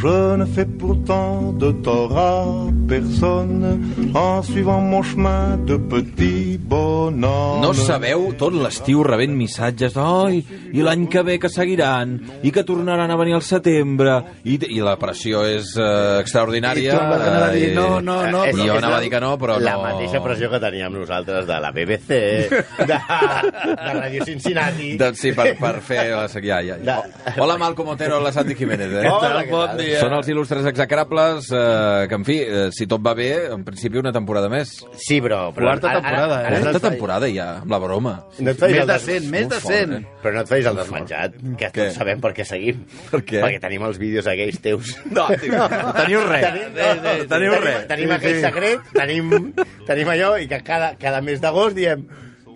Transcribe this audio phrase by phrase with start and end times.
[0.00, 2.44] Je ne fais pourtant de tort à
[2.88, 3.82] personne
[4.14, 7.60] en suivant mon chemin de petit bonhomme.
[7.60, 10.38] No sabeu tot l'estiu rebent missatges d'oi,
[10.72, 12.14] i l'any que ve que seguiran,
[12.46, 16.94] i que tornaran a venir al setembre, i, i la pressió és eh, extraordinària.
[16.94, 19.00] I tu vas anar a dir, i- no, no, no, I però jo anava la-
[19.02, 19.82] a dir que no, però la no...
[19.88, 24.94] mateixa pressió que teníem nosaltres de la BBC, de, de Radio Cincinnati...
[25.02, 26.06] De, sí, per, per fer...
[26.14, 26.98] La, ja, ja, ja.
[27.36, 28.92] Hola, Malcom Otero, la Santi Jiménez.
[29.02, 29.06] Eh?
[29.10, 30.00] Hola, què tal?
[30.04, 33.98] Són els il·lustres execrables eh, que, en fi, eh, si tot va bé, en principi
[34.00, 34.74] una temporada més.
[35.00, 35.48] Sí, però...
[35.56, 36.44] però Quarta temporada, eh?
[36.44, 38.14] no Quarta facis- temporada ja, amb la broma.
[38.38, 39.94] No et Més el de des- 100, més de Molt fort, 100.
[39.96, 40.20] eh?
[40.22, 41.72] Però no et facis el desmenjat, que Què?
[41.78, 42.84] tots sabem per què seguim.
[43.10, 43.42] Per què?
[43.46, 44.94] Perquè tenim els vídeos aquells teus.
[45.10, 46.44] No, tio, no teniu res.
[46.48, 47.86] Tenim, no, no, Teniu tenim, res.
[47.94, 49.34] Tenim aquell secret, tenim,
[49.88, 52.06] tenim allò, i que cada, cada mes d'agost diem...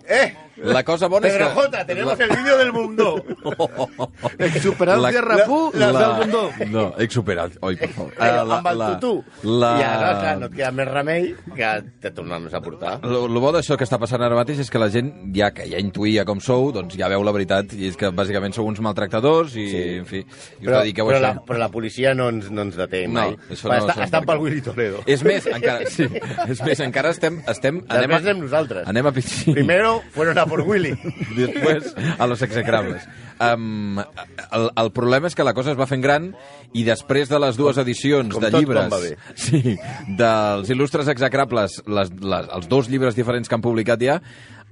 [0.03, 0.25] Eh,
[0.57, 1.45] La cosa bona és que...
[1.55, 3.07] J, tenemos el vídeo del mundo.
[4.37, 6.43] Exuperància La- Rafú, la- del Bundó.
[6.69, 7.57] No, exuperat.
[7.61, 8.13] Oi, per favor.
[8.19, 9.11] Allò, Eh, amb el tutú.
[9.43, 9.71] La...
[9.79, 12.93] I aleshores, clar, no et queda més remei que te tornar-nos a portar.
[13.03, 15.65] Lo, lo bo d'això que està passant ara mateix és que la gent, ja que
[15.69, 18.79] ja intuïa com sou, doncs ja veu la veritat, i és que bàsicament sou uns
[18.83, 19.83] maltractadors, i, sí.
[20.01, 22.65] en fi, i us Però, dediqueu però, a la, però la policia no ens, no
[22.67, 23.35] ens deté No, mai.
[23.49, 24.41] això Va, no està, estan pel.
[24.43, 25.03] Willy Toledo.
[25.07, 26.07] És més, encara, sí,
[26.47, 27.41] és més, encara estem...
[27.47, 28.87] estem Després anem nosaltres.
[28.89, 29.53] Anem a pitxir.
[29.53, 30.93] Primero fueron a por Willy.
[31.37, 33.05] Després, a los execrables.
[33.43, 36.31] Um, el, el problema és que la cosa es va fent gran
[36.77, 39.75] i després de les dues edicions com de llibres sí,
[40.19, 44.19] dels il·lustres execrables, les, les, els dos llibres diferents que han publicat ja,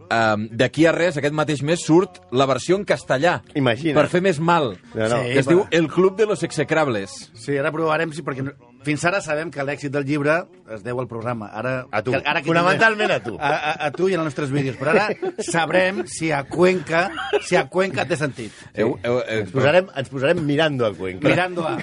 [0.08, 3.40] um, d'aquí a res, aquest mateix mes, surt la versió en castellà.
[3.58, 3.98] Imagina't.
[3.98, 4.76] Per fer més mal.
[4.94, 5.24] No, no.
[5.26, 7.32] que es diu El Club de los Execrables.
[7.34, 10.40] Sí, ara provarem, sí, perquè no- fins ara sabem que l'èxit del llibre
[10.74, 11.48] es deu al programa.
[11.54, 12.12] Ara, A tu.
[12.12, 13.38] que- Ara que Fonamentalment a tu.
[13.40, 14.78] A, a, a tu i als nostres vídeos.
[14.78, 17.10] Però ara sabrem si a Cuenca,
[17.46, 18.52] si a Cuenca té sentit.
[18.74, 21.28] Heu, heu, heu, Ens posarem, ens posarem mirando al Cuenca.
[21.28, 21.78] Mirando a...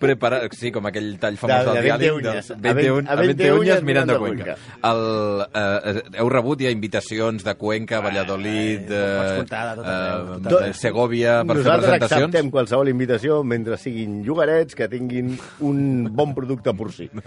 [0.00, 2.16] Prepara, sí, com aquell tall famós De- de del 20 diàleg.
[2.16, 2.48] uñas.
[2.48, 4.56] de A 20, vein- un- a a 20 20 uñas uñas mirando a Cuenca.
[4.82, 11.64] a El, eh, heu rebut ja invitacions de Cuenca, Valladolid, eh, eh, Segovia, per fer
[11.64, 12.24] Nosaltres presentacions.
[12.24, 17.08] acceptem qualsevol invitació mentre siguin llogarets que tinguin un bon producte porcí.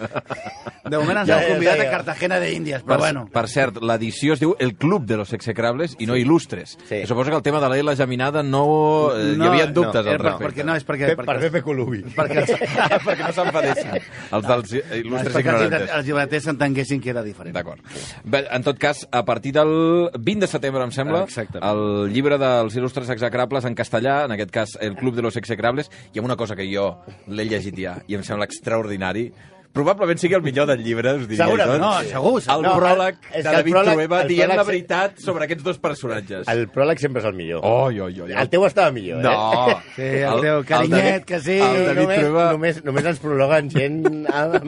[0.83, 1.89] De moment ens Ja, heu convidat ja, ja.
[1.89, 3.21] a Cartagena de Índies, Per, però bueno.
[3.31, 6.73] per cert, l'edició es diu El Club de los Execrables i no Il·lustres.
[6.89, 6.99] Sí.
[7.07, 9.11] Suposo que el tema de la L geminada no...
[9.15, 10.43] Eh, No, hi havia dubtes no, al respecte.
[10.43, 11.07] perquè no, és perquè...
[11.15, 12.01] Per, perquè, per Pepe Colubi.
[12.17, 12.51] perquè, els,
[13.07, 13.95] perquè no s'enfadessin.
[14.35, 15.95] Els dels no, il·lustres perquè els, ignorantes.
[15.97, 17.55] els llibreters s'entenguessin que era diferent.
[17.55, 17.79] D'acord.
[18.25, 21.63] Bé, En tot cas, a partir del 20 de setembre, em sembla, Exactament.
[21.71, 25.89] el llibre dels il·lustres execrables en castellà, en aquest cas, El Club de los Execrables,
[26.13, 26.89] hi ha una cosa que jo
[27.31, 29.31] l'he llegit ja i em sembla extraordinari.
[29.73, 31.47] Probablement sigui el millor del llibre, us diria.
[31.49, 31.77] Jo.
[31.81, 32.57] No, segur, segur.
[32.59, 35.45] El No, pròleg és de el David pròleg- Trueba el dient pròleg la veritat sobre
[35.47, 36.47] aquests dos personatges.
[36.47, 37.61] El pròleg sempre és el millor.
[37.65, 38.31] Oi, oi, oi.
[38.37, 39.33] El teu estava millor, No.
[39.71, 39.75] eh?
[39.95, 41.57] Sí, el teu carinyet, que sí.
[41.57, 42.45] El David només, Trueba...
[42.51, 44.61] només, només ens prologuen gent a, a,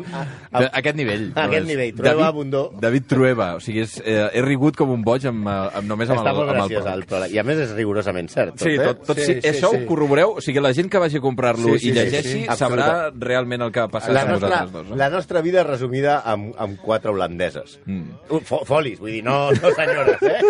[0.52, 1.32] a, A aquest nivell.
[1.36, 1.94] A aquest nivell.
[1.96, 2.64] Trueba, David, Bundó.
[2.82, 3.48] David Trueba.
[3.56, 6.32] O sigui, és, eh, he rigut com un boig amb, eh, amb només amb Està
[6.34, 6.98] el, molt amb el graciós, pròleg.
[6.98, 7.34] el pròleg.
[7.36, 8.58] I a més és rigorosament cert.
[8.60, 8.82] Sí, eh?
[8.84, 9.84] tot, tot, sí, sí, això sí.
[9.84, 10.36] ho corroboreu?
[10.38, 12.58] O sigui, la gent que vagi a comprar-lo Sí, sí, i llegeixi sí, sí.
[12.58, 14.95] sabrà realment el que ha passat la amb nostra, vosaltres dos.
[14.96, 15.04] No?
[15.04, 17.80] la nostra vida resumida amb, amb quatre holandeses.
[17.86, 18.42] Mm.
[18.48, 20.42] Fo folis, vull dir, no, no senyores, eh?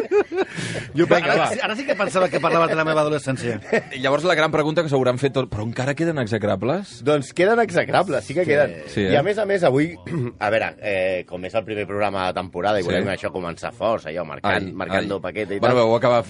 [0.95, 1.47] Jo, vinga, Ara, va.
[1.51, 3.59] sí- ara sí que pensava que parlaves de la meva adolescència.
[3.93, 5.49] I llavors la gran pregunta que s'hauran fet tot...
[5.51, 7.01] Però encara queden execrables?
[7.05, 8.75] Doncs queden execrables, sí que queden.
[8.91, 9.11] Sí, eh?
[9.13, 9.93] I a més a més, avui,
[10.39, 12.89] a veure, eh, com és el primer programa de temporada i Sí.
[12.91, 15.83] volem això començar forts, allò, marcant, marcando paquete i bueno, tal.
[15.85, 16.23] Vau acabar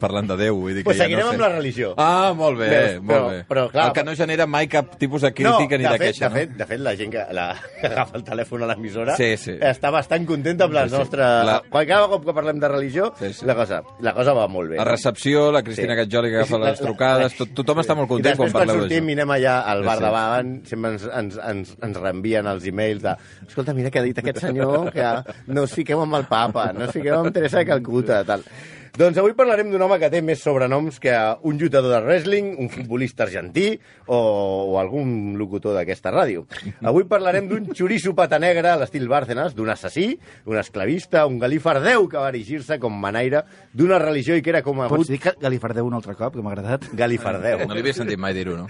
[0.00, 0.56] parlant de Déu.
[0.62, 1.36] Vull dir Pues que ja seguirem no sé.
[1.36, 1.94] amb la religió.
[1.96, 3.02] Ah, molt bé, Veus?
[3.02, 3.44] molt Però- bé.
[3.48, 6.00] però, clar, el que no genera mai cap tipus de crítica ni de de fet,
[6.08, 7.51] queixa, de fet, de fet, la gent que, la,
[7.82, 9.52] agafa el telèfon a l'emissora Sí, sí.
[9.60, 10.98] està bastant contenta amb les Sí, sí.
[10.98, 11.44] nostres...
[11.46, 13.46] La- Quan cada cop que parlem de religió, Sí, sí.
[13.46, 14.76] la, cosa, la cosa va molt bé.
[14.76, 14.82] no?
[14.82, 16.00] A recepció, la Cristina Sí.
[16.02, 18.66] Catjoli que agafa Sí, la- les trucades, tot, tothom està molt content quan després, quan
[18.66, 19.22] parleu sortim i d'això.
[19.22, 20.02] anem allà al Sí, bar sí.
[20.02, 24.18] davant, sempre ens, ens, ens, ens reenvien els e-mails de escolta, mira què ha dit
[24.18, 25.08] aquest senyor, que
[25.46, 28.42] no us fiqueu amb el papa, no us fiqueu amb Teresa de Calcuta, tal.
[28.92, 31.12] Doncs avui parlarem d'un home que té més sobrenoms que
[31.48, 33.70] un lluitador de wrestling, un futbolista argentí
[34.04, 34.18] o,
[34.68, 36.42] o algun locutor d'aquesta ràdio.
[36.84, 40.10] Avui parlarem d'un xoriço pata negra a l'estil Bárcenas, d'un assassí,
[40.44, 44.84] un esclavista, un galifardeu que va erigir-se com manaire d'una religió i que era com
[44.84, 46.84] a Pots dir que Galifardeu un altre cop, que m'ha agradat?
[46.92, 47.64] Galifardeu.
[47.64, 48.68] No li havia sentit mai dir-ho, no?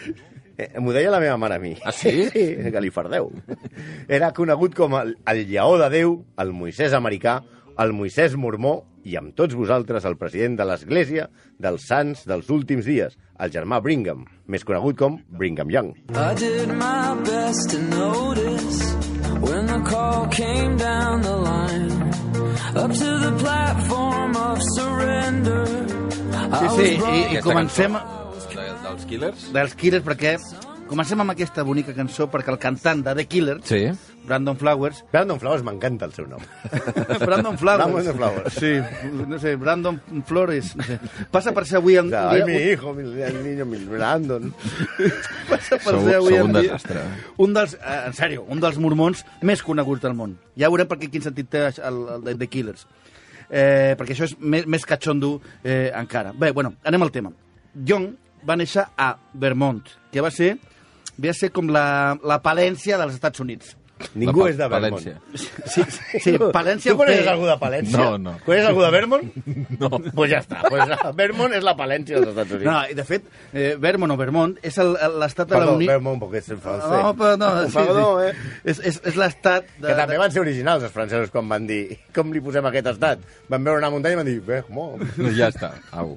[0.54, 1.74] Eh, M'ho deia la meva mare a mi.
[1.82, 2.28] Ah, sí?
[2.30, 3.32] Sí, Galifardeu.
[4.06, 7.40] Era conegut com el, el lleó de Déu, el Moisès americà,
[7.82, 11.28] el Moisès mormó i amb tots vosaltres el president de l'Església
[11.60, 15.92] dels Sants dels últims dies, el germà Brigham, més conegut com Brigham Young.
[16.14, 18.80] I did my best to notice
[19.42, 21.92] when the call came down the line
[22.76, 25.66] up to the platform of surrender.
[26.52, 29.48] Sí, sí, i, i comencem de, dels Killers?
[29.54, 30.36] dels Killers perquè
[30.92, 33.86] comencem amb aquesta bonica cançó perquè el cantant de The Killers, Sí.
[34.22, 36.38] Brandon Flowers, Brandon Flowers m'encanta el seu nom.
[37.26, 37.90] Brandon Flowers.
[37.96, 38.54] Brandon Flowers.
[38.54, 38.70] Sí,
[39.26, 39.98] no sé, Brandon
[40.28, 40.98] Flores, no sé.
[41.32, 42.46] Passa per ser avui en Ay, dia...
[42.46, 44.52] mi hijo, mi, el niño, mi Brandon.
[45.50, 46.62] Passa per Sou- ser avui sou en un dia...
[46.68, 47.02] desastre.
[47.42, 50.36] Un dels, eh, en sèrio, un dels mormons més coneguts del món.
[50.54, 52.86] Ja veurem per què quin sentit té el, el de The Killers.
[53.50, 55.34] Eh, perquè això és més, més catxondo
[55.64, 56.30] eh, encara.
[56.32, 57.34] Bé, bueno, anem al tema.
[57.74, 58.12] Young
[58.48, 59.82] va néixer a Vermont,
[60.14, 60.54] que va ser,
[61.20, 63.76] va ser com la, la Palència dels Estats Units.
[64.18, 65.04] Ningú Pa- és de Vermont.
[65.04, 65.20] València.
[65.70, 65.82] Sí,
[66.18, 67.98] sí Palència Tu coneixes algú de Palència?
[68.00, 68.32] No, no.
[68.42, 69.28] Coneixes algú de Vermont?
[69.82, 69.90] No.
[70.14, 70.60] Pues ja està.
[70.66, 72.66] Pues, Vermont és la Palència dels Estats Units.
[72.66, 75.90] No, i de fet, eh, Vermont o Vermont és l'estat de la Perdó, Unió...
[75.92, 76.90] Vermont, perquè és en francès.
[76.92, 78.32] No, però no, sí, Perdó, sí.
[78.32, 78.58] eh?
[78.74, 79.86] És, és, és l'estat de...
[79.86, 81.80] Que també van ser originals els francesos quan van dir
[82.14, 83.22] com li posem aquest estat.
[83.52, 85.06] Van veure una muntanya i van dir Vermont.
[85.38, 86.16] Ja està, au.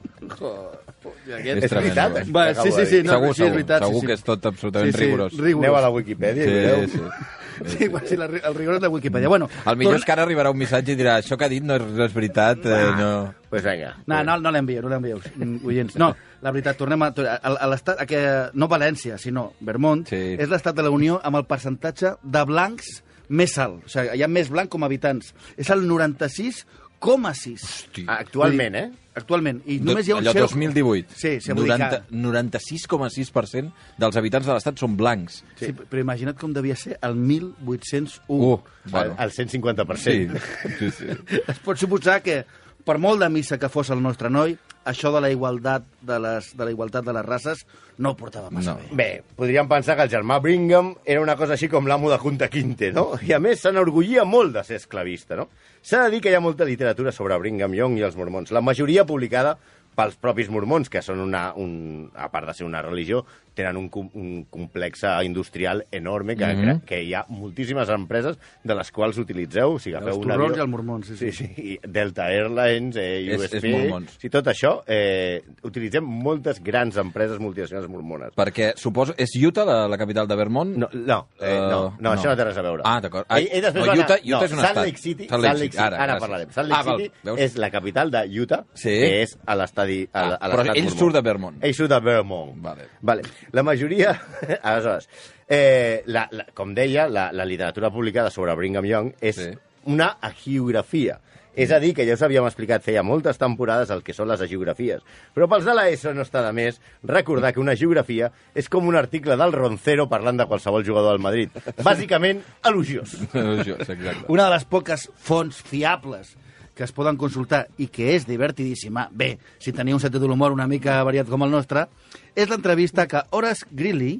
[1.05, 1.57] Aquest...
[1.57, 2.19] És, és veritat.
[2.19, 2.25] Eh?
[2.25, 2.33] Eh?
[2.35, 3.85] Va, sí, sí, sí, no, segur, sí, segur, és veritat.
[3.85, 4.09] Segur sí, sí.
[4.09, 5.39] que és tot absolutament sí, sí, rigorós.
[5.39, 5.63] rigorós.
[5.63, 6.85] Aneu a la Wikipedia sí, i mireu.
[6.89, 6.99] Sí,
[7.71, 7.77] sí.
[7.77, 9.31] sí, sí la, el rigor de Wikipedia.
[9.31, 10.03] Bueno, el millor tot...
[10.03, 12.05] és que ara arribarà un missatge i dirà això que ha dit no és, no
[12.07, 13.09] és veritat, eh, no...
[13.49, 13.95] Pues vinga.
[14.11, 15.21] No, no, no l'envio, no l'envio.
[15.37, 16.11] Mm, no,
[16.43, 17.11] la veritat, tornem a...
[17.39, 18.21] a l'estat, que
[18.53, 20.21] no València, sinó Vermont, sí.
[20.35, 22.97] és l'estat de la Unió amb el percentatge de blancs
[23.29, 23.85] més alt.
[23.85, 25.33] O sigui, hi ha més blanc com a habitants.
[25.57, 26.65] És el 96
[27.01, 28.05] 3,6.
[28.07, 28.85] Ah, actualment, eh?
[29.15, 29.61] Actualment.
[29.71, 31.15] I només hi ha un Allò, 2018.
[31.15, 33.71] Sí, sí, 90, 96,6%
[34.01, 35.41] dels habitants de l'Estat són blancs.
[35.55, 35.69] Sí.
[35.69, 38.19] sí, però imagina't com devia ser el 1801.
[38.27, 38.59] Uh,
[38.91, 39.15] bueno.
[39.17, 39.97] el, el 150%.
[40.03, 41.17] Sí, sí, sí.
[41.53, 42.41] es pot suposar que
[42.85, 44.55] per molt de missa que fos el nostre noi,
[44.85, 47.63] això de la igualtat de les, de la igualtat de les races
[47.97, 48.77] no ho portava massa No.
[48.77, 48.89] bé.
[48.99, 52.47] Bé, podríem pensar que el germà Brigham era una cosa així com l'amo de Junta
[52.53, 53.13] Quinte, no?
[53.25, 55.47] I a més s'enorgullia molt de ser esclavista, no?
[55.81, 58.51] S'ha de dir que hi ha molta literatura sobre Brigham Young i els mormons.
[58.53, 59.57] La majoria publicada
[59.95, 63.23] pels propis mormons, que són una, un, a part de ser una religió,
[63.55, 66.59] tenen un, com- un complex industrial enorme, que, mm.
[66.61, 66.81] -hmm.
[66.85, 70.55] que hi ha moltíssimes empreses de les quals utilitzeu, si agafeu Els un avió...
[70.55, 71.31] i els mormons, sí, sí.
[71.31, 71.61] sí, sí.
[71.73, 73.53] I Delta Airlines, eh, És- USP...
[73.55, 74.17] és mormons.
[74.19, 78.33] Sí, tot això, eh, utilitzem moltes grans empreses multinacionals mormones.
[78.35, 79.13] Perquè, suposo...
[79.17, 80.75] És Utah la, la capital de Vermont?
[80.77, 82.11] No, no, eh, Uh, no, no, no.
[82.11, 82.81] això no té res a veure.
[82.85, 83.25] Ah, d'acord.
[83.29, 84.85] Ah, després no, Utah- Utah no, és un Salt estat.
[84.85, 86.51] Lake City, Salt Lake Salt Lake City, ara, ara, parlarem.
[86.51, 87.39] Salt Lake Ah, val, City veus?
[87.39, 88.89] és la capital de Utah, Sí.
[88.89, 90.07] que és a l'estadi...
[90.13, 90.99] a, Ah, però ell mormó.
[90.99, 91.57] surt de Vermont.
[91.63, 92.53] Ell surt de Vermont.
[92.61, 92.81] Vale.
[93.01, 93.21] vale.
[93.51, 94.15] La majoria...
[94.63, 95.09] Aleshores,
[95.47, 99.51] eh, la, la, com deia, la, la literatura publicada sobre Brigham Young és Sí.
[99.85, 101.19] una agiografia.
[101.55, 104.41] És a dir, que ja us havíem explicat feia moltes temporades el que són les
[104.43, 105.05] agiografies.
[105.31, 108.97] Però pels de l'ESO no està de més recordar que una geografia és com un
[108.99, 111.55] article del Roncero parlant de qualsevol jugador del Madrid.
[111.79, 113.13] Bàsicament, elogiós.
[113.31, 114.25] És exacte.
[114.27, 116.35] Una de les poques fonts fiables
[116.75, 120.51] que es poden consultar i que és divertidíssima, bé, si teniu un sentit de l'humor
[120.51, 121.85] una mica variat com el nostre,
[122.35, 124.19] és l'entrevista que Horace Greeley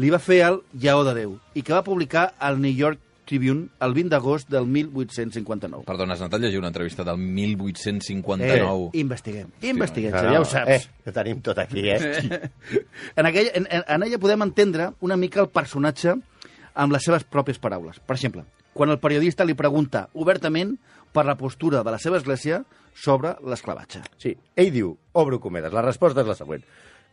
[0.00, 2.98] li va fer al Lleó de Déu i que va publicar al New York
[3.30, 5.84] Tribune el 20 d'agost del 1859.
[5.86, 8.90] Perdona, has anat a llegir una entrevista del Eh, 1859.
[8.98, 10.70] investiguem, investiguem, No, ja ho saps.
[10.88, 12.50] Eh, ho tenim tot aquí, eh?
[13.16, 16.16] En, aquella, en, en, en ella podem entendre una mica el personatge
[16.74, 18.00] amb les seves pròpies paraules.
[18.00, 20.76] Per exemple, quan el periodista li pregunta obertament
[21.12, 22.64] per la postura de la seva església
[22.94, 24.02] sobre l'esclavatge.
[24.18, 26.62] Sí, ell diu, obro cometes, la resposta és la següent.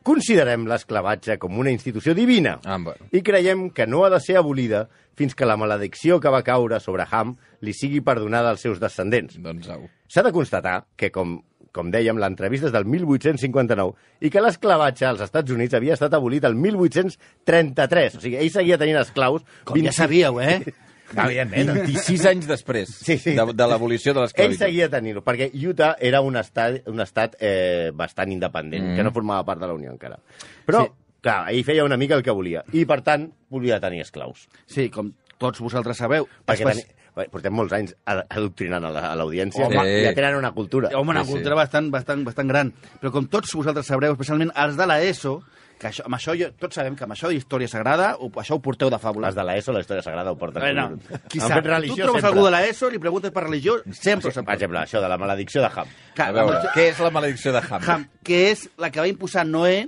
[0.03, 3.09] Considerem l'esclavatge com una institució divina Ah, bueno.
[3.11, 4.85] i creiem que no ha de ser abolida
[5.17, 9.35] fins que la maledicció que va caure sobre Ham li sigui perdonada als seus descendents.
[9.41, 9.87] Doncs au.
[10.07, 11.41] S'ha de constatar que, com,
[11.73, 16.45] com dèiem, l'entrevista és del 1859 i que l'esclavatge als Estats Units havia estat abolit
[16.47, 18.15] el 1833.
[18.17, 19.43] O sigui, ell seguia tenint esclaus...
[19.67, 20.61] Com ja sabíeu, eh?
[21.15, 21.71] Evidentment.
[21.85, 23.33] 26 anys després Sí, sí.
[23.33, 24.57] de, de l'abolició de Ell l'esclavitud.
[24.65, 28.95] seguia tenint-ho, perquè Utah era un estat, un estat eh, bastant independent, Mm.
[28.97, 30.19] que no formava part de la Unió encara.
[30.65, 30.89] Però, Sí.
[30.89, 31.19] sí.
[31.21, 34.47] clar, ell feia una mica el que volia, i per tant volia tenir esclaus.
[34.65, 36.27] Sí, com tots vosaltres sabeu.
[36.45, 36.83] Perquè teni...
[37.31, 39.73] Portem molts anys a- adoctrinant a la- l'audiència, Home.
[39.89, 40.89] i ja tenen una cultura.
[40.93, 41.33] Home, una Sí, sí.
[41.33, 42.71] cultura bastant, bastant, bastant gran.
[43.01, 45.41] Però com tots vosaltres sabreu, especialment els de l'ESO,
[45.77, 48.61] que això, amb això jo, tots sabem que amb això d'història sagrada, ho, això ho
[48.61, 49.27] porteu de fàbula.
[49.27, 51.21] Les de l'ESO, la història sagrada, ho porten Bueno, collons.
[51.29, 51.51] qui sap?
[51.53, 52.29] fet Tu religió trobes sempre.
[52.39, 55.69] algú de l'ESO, li preguntes per religió, sempre Per exemple, això de la maledicció de
[55.75, 55.87] Ham.
[56.15, 57.81] Clar, A veure, la- què és la maledicció de Ham?
[57.87, 59.87] Ham, que és la que va imposar Noé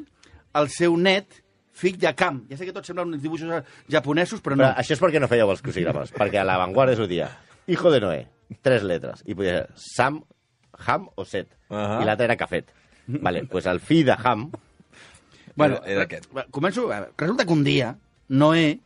[0.53, 1.25] al seu net,
[1.73, 2.45] fill de Cam.
[2.49, 4.63] Ja sé que tot sembla uns dibuixos japonesos, però no.
[4.63, 7.29] Però això és perquè no fèieu els crucigrames, perquè a l'avantguarda es dia
[7.67, 8.27] Hijo de Noé,
[8.61, 10.23] tres letres, i podia ser Sam,
[10.85, 12.01] Ham o Set, Ahà.
[12.01, 12.65] i l'altre era Cafet.
[13.07, 14.51] Vale, pues el fill de Ham,
[15.59, 16.25] Bueno, Era- era aquest.
[16.35, 16.87] va, Començo...
[16.89, 17.97] veure, Resulta que un dia
[18.29, 18.79] Noé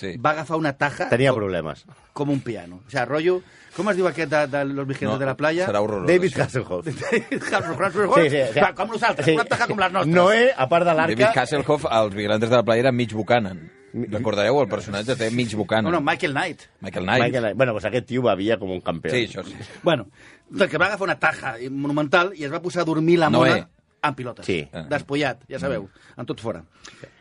[0.00, 0.14] Sí.
[0.16, 1.84] va agafar una taja Tenia problemes.
[2.14, 2.80] com un piano.
[2.86, 3.42] O sea, rollo...
[3.76, 5.66] Com es diu aquest de, de Los Vigilantes de la Playa?
[5.68, 6.06] Serà horrorós.
[6.08, 6.42] David això.
[6.42, 6.84] Hasselhoff.
[6.88, 8.60] sí, Sí, sí, sí.
[8.74, 10.14] Com nosaltres, una taja com les nostres.
[10.14, 11.42] Noé, a part de David l'arca...
[11.44, 13.60] Hasselhoff, als Vigilantes de la Playa, era Mitch Buchanan.
[13.92, 14.58] Recordareu?
[14.62, 15.84] El personatge té Mitch Buchanan.
[15.86, 16.62] No, no, Michael Knight.
[16.80, 17.22] Michael Knight.
[17.24, 17.56] Michael Knight.
[17.56, 19.10] Bueno, pues aquest tio bevia com un campió.
[19.14, 19.54] Sí, això sí.
[19.84, 20.08] Bueno,
[20.48, 23.50] del que va agafar una taja monumental i es va posar a dormir la mona
[23.54, 23.66] Noé.
[24.02, 24.46] Amb pilotes.
[24.46, 24.62] Sí.
[24.88, 26.62] Despullat, ja sabeu, amb tot fora.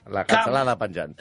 [0.09, 1.13] La cansalada penjant.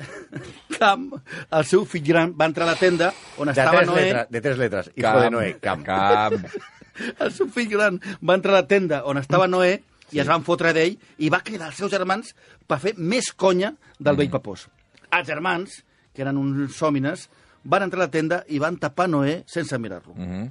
[0.78, 1.08] Cam,
[1.50, 4.04] el seu fill gran, va entrar a la tenda on De estava tres, Noé.
[4.06, 4.90] letres, de tres letres.
[4.96, 5.50] Hijo de Noé.
[5.60, 5.84] Camp.
[5.84, 6.46] Camp.
[7.22, 9.76] El seu fill gran va entrar a la tenda on estava Noé
[10.10, 12.32] i es van fotre d'ell i va cridar els seus germans
[12.66, 14.64] per fer més conya del vell papós.
[15.12, 15.76] Els germans,
[16.14, 17.28] que eren uns sòmines,
[17.62, 20.14] van entrar a la tenda i van tapar Noé sense mirar-lo.
[20.16, 20.48] Mhm.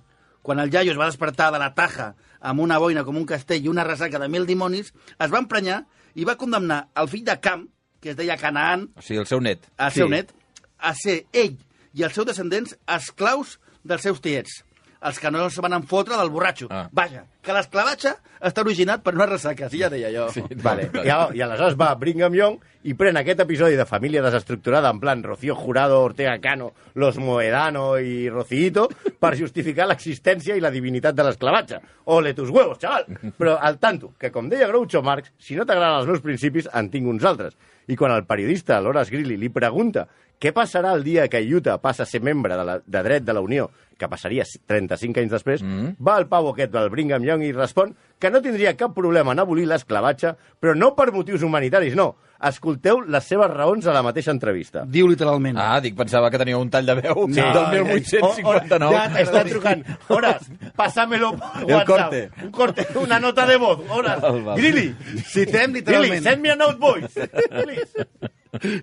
[0.47, 3.65] Quan el iaio es va despertar de la taja amb una boina com un castell
[3.65, 5.81] i una ressaca de mil dimonis, es va emprenyar
[6.15, 7.65] i va condemnar el fill de Cam,
[7.99, 9.65] que es deia Canaan, O sigui, el seu net.
[9.77, 9.99] el Sí.
[9.99, 10.31] seu net,
[10.79, 11.57] a ser ell
[11.93, 14.63] i els seus descendents esclaus dels seus tiets,
[15.01, 16.67] els que no se van enfotre del borratxo.
[16.71, 16.87] Ah.
[16.91, 18.15] Vaja, que l'esclavatge
[18.47, 20.27] està originat per una ressaca, sí, ja deia jo.
[20.33, 20.41] Sí.
[20.65, 20.89] Vale.
[21.03, 24.99] I, a- I aleshores va Brigham Young i pren aquest episodi de família desestructurada en
[24.99, 28.87] plan Rocío Jurado, Ortega Cano, Los Moedano i Rocito
[29.19, 31.81] per justificar l'existència i la divinitat de l'esclavatge.
[32.15, 33.05] Ole tus huevos, xaval!
[33.37, 36.89] Però al tanto, que com deia Groucho Marx, si no t'agraden els meus principis, en
[36.93, 37.57] tinc uns altres.
[37.87, 40.07] I quan el periodista Loras Grilly li pregunta
[40.39, 43.33] què passarà el dia que Utah passa a ser membre de, la, de dret de
[43.33, 45.97] la Unió, que passaria 35 anys després, mm.
[46.03, 49.39] va al pau aquest del Brigham Young i respon que no tindria cap problema en
[49.43, 52.15] abolir l'esclavatge, però no per motius humanitaris, no.
[52.37, 54.83] Escolteu les seves raons a la mateixa entrevista.
[54.85, 55.57] Diu literalment.
[55.57, 57.41] Ah, dic, pensava que tenia un tall de veu Sí.
[57.41, 58.85] del 1859.
[58.85, 59.81] Oh, oh, ja està trucant.
[60.13, 60.45] Horas,
[60.77, 61.87] pásamelo por El WhatsApp.
[61.87, 62.29] corte.
[62.43, 63.79] Un corte, una nota de voz.
[63.89, 64.57] Horas, Val, val.
[64.57, 64.95] Grilly.
[65.25, 66.23] Citem Grilly, literalment.
[66.23, 67.27] send me a note voice.
[67.49, 68.07] Please.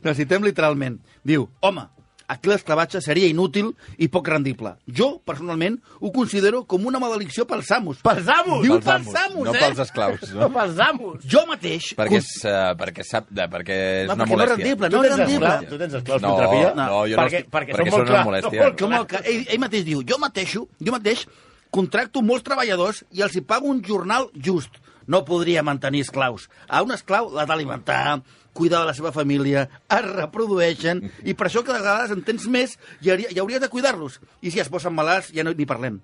[0.02, 1.00] Necessitem literalment.
[1.22, 1.86] Diu, home,
[2.28, 4.74] aquí l'esclavatge seria inútil i poc rendible.
[4.86, 7.98] Jo, personalment, ho considero com una maledicció pels amos.
[8.04, 8.62] Pels amos.
[8.64, 9.60] Diu Pels pels amos, amos, no eh?
[9.60, 10.26] pels esclaus.
[10.34, 10.50] No No?
[10.58, 11.24] pels amos.
[11.24, 11.90] Jo mateix...
[11.98, 14.56] Perquè, és, uh, perquè, sap, de, perquè és No, una perquè no és molèstia.
[14.56, 15.54] rendible, Tu no és tens rendible.
[15.70, 16.74] Tu tens esclaus, No, Contrapilla?
[16.74, 18.26] no, jo no perquè, perquè, perquè són una clars.
[18.30, 18.70] molèstia.
[18.84, 21.26] Com el que ell, ell mateix diu, jo mateixo, jo mateix
[21.74, 24.70] contracto molts treballadors i els hi pago un jornal just.
[25.06, 26.46] No podria mantenir esclaus.
[26.68, 28.20] A un esclau l'ha d'alimentar,
[28.54, 32.78] cuidar de la seva família, es reprodueixen, i per això cada vegada en tens més
[33.02, 34.20] i, hauria, i hauries de cuidar-los.
[34.40, 36.00] I si es posen malalts, ja no ni parlem.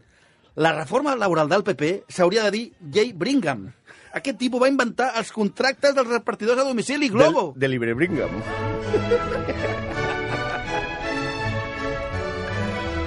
[0.60, 3.68] La reforma laboral del PP s'hauria de dir llei Brigham.
[4.18, 7.52] Aquest tipus va inventar els contractes dels repartidors a domicili, Globo.
[7.54, 8.42] Del, de Libre Brigham.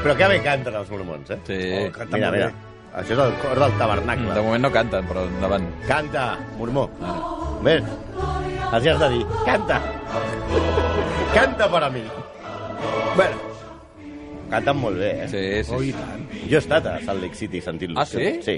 [0.03, 1.39] Però que bé canten els mormons, eh?
[1.47, 1.57] Sí.
[1.79, 2.53] Oh, canten Mira, mira.
[2.93, 4.33] Això és el cor del tabernacle.
[4.35, 5.65] De moment no canten, però endavant.
[5.88, 6.25] Canta,
[6.59, 6.83] mormó.
[7.65, 7.88] Ves,
[8.74, 9.80] els has de dir, canta.
[11.34, 12.03] Canta per a mi.
[13.18, 13.53] Bueno,
[14.51, 15.27] canten molt bé, eh?
[15.32, 15.74] Sí, sí.
[15.74, 16.27] Oh, tant.
[16.46, 18.01] Jo he estat a Salt Lake City sentint-los.
[18.01, 18.36] Ah, sí?
[18.46, 18.58] Sí.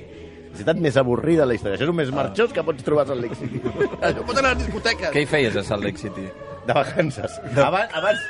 [0.49, 1.77] La ciutat més avorrida de la història.
[1.77, 3.61] Això és el més marxós que pots trobar a Salt Lake City.
[4.09, 5.11] Això pot anar a les discoteques.
[5.15, 6.27] Què hi feies a Salt Lake City?
[6.67, 7.39] De vacances.
[7.55, 8.27] Abans, abans,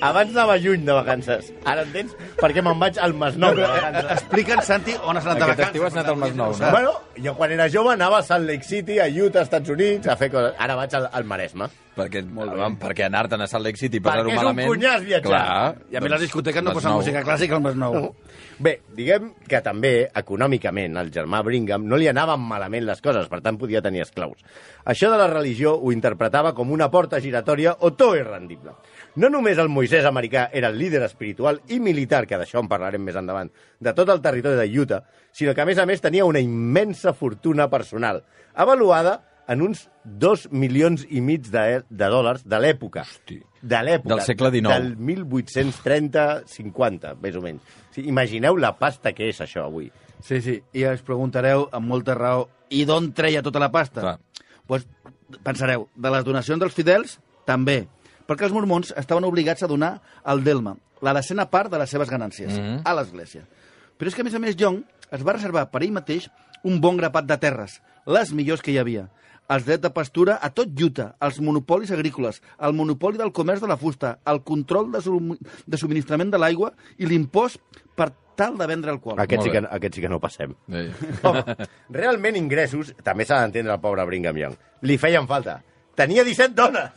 [0.00, 1.52] abans anava lluny de vacances.
[1.68, 4.10] Ara entens per què me'n vaig al Masnou de vacances.
[4.18, 5.68] Explica'ns, Santi, on has anat de Aquest vacances.
[5.70, 6.70] estiu has anat al Masnou, no?
[6.74, 10.16] Bueno, jo quan era jove anava a Salt Lake City, a Utah, Estats Units, a
[10.16, 10.54] fer coses.
[10.58, 11.70] Ara vaig al, al Maresme.
[11.92, 14.70] Perquè, Molt perquè anar-te'n a Salt Lake City i Perquè passar-ho és un malament...
[14.70, 15.28] cunyàs viatjar.
[15.28, 18.14] Clar, I a mi les discoteques no posen música clàssica al Masnou.
[18.62, 23.42] Bé, diguem que també, econòmicament, al germà Brigham no li anaven malament les coses, per
[23.44, 24.40] tant podia tenir esclaus.
[24.88, 28.72] Això de la religió ho interpretava com una porta giratòria o tot és rendible.
[29.20, 33.02] No només el Moisès americà era el líder espiritual i militar, que d'això en parlarem
[33.04, 33.50] més endavant,
[33.80, 35.02] de tot el territori de Utah,
[35.36, 38.22] sinó que, a més a més, tenia una immensa fortuna personal,
[38.54, 39.20] avaluada
[39.52, 43.04] en uns 2 milions i mig de, de dòlars de l'època.
[43.28, 44.14] De l'època.
[44.14, 44.72] Del segle XIX.
[44.72, 47.60] Del 1830-50, més o menys.
[47.92, 49.92] Sí, imagineu la pasta que és això avui.
[50.22, 50.62] Sí, sí.
[50.78, 54.00] I us preguntareu, amb molta raó, i d'on treia tota la pasta?
[54.00, 54.18] Clar.
[54.70, 54.86] Pues,
[55.44, 57.88] pensareu, de les donacions dels fidels, també.
[58.26, 62.08] Perquè els mormons estaven obligats a donar al Delma la decena part de les seves
[62.10, 62.82] ganàncies Mhm.
[62.84, 63.42] a l'Església.
[63.98, 66.28] Però és que, a més a més, Young es va reservar per ell mateix
[66.64, 69.08] un bon grapat de terres, les millors que hi havia.
[69.48, 73.66] Els drets de pastura a tot Utah, els monopolis agrícoles, el monopoli del comerç de
[73.68, 75.36] la fusta, el control de, sum
[75.66, 77.58] de subministrament de l'aigua i l'impost
[77.94, 79.18] per tal de vendre alcohol.
[79.20, 80.54] Aquest sí, que, aquest sí que no passem.
[80.70, 80.86] Sí.
[81.26, 81.56] Home,
[81.90, 84.54] realment ingressos, també s'ha d'entendre el pobre Brigham Young.
[84.82, 85.60] Li feien falta.
[85.94, 86.90] Tenia 17 dones,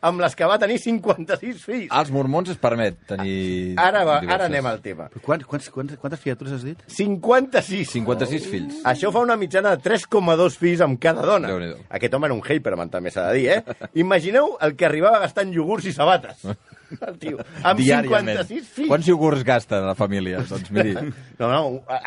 [0.00, 1.88] amb les que va tenir 56 fills.
[1.90, 3.74] Als mormons es permet tenir...
[3.80, 4.34] Ara, va, diverses.
[4.36, 5.08] ara anem al tema.
[5.12, 6.82] Però Quants, quants, quants, quantes criatures has dit?
[6.86, 7.90] 56.
[7.98, 8.80] 56 fills.
[8.88, 11.52] Això fa una mitjana de 3,2 fills amb cada dona.
[11.90, 13.88] Aquest home era un Hyperman, també s'ha de dir, eh?
[14.02, 16.44] Imagineu el que arribava a gastar en iogurts i sabates.
[17.06, 18.40] El tio, amb Diàriament.
[18.42, 18.88] 56 fills.
[18.90, 20.40] Quants iogurts gasta la família?
[20.48, 20.94] Doncs miri,
[21.38, 21.60] No, no,